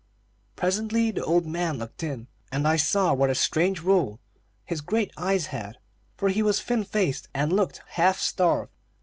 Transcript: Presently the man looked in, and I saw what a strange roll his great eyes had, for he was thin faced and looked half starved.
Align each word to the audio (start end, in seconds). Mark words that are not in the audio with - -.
Presently 0.55 1.11
the 1.11 1.41
man 1.45 1.77
looked 1.77 2.01
in, 2.01 2.25
and 2.51 2.67
I 2.67 2.75
saw 2.75 3.13
what 3.13 3.29
a 3.29 3.35
strange 3.35 3.81
roll 3.81 4.19
his 4.65 4.81
great 4.81 5.11
eyes 5.15 5.45
had, 5.53 5.77
for 6.17 6.29
he 6.29 6.41
was 6.41 6.59
thin 6.59 6.83
faced 6.83 7.27
and 7.35 7.53
looked 7.53 7.83
half 7.85 8.17
starved. 8.19 8.71